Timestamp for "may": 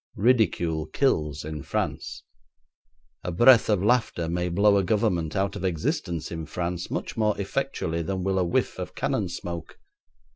4.27-4.49